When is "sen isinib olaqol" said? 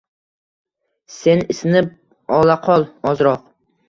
1.17-2.87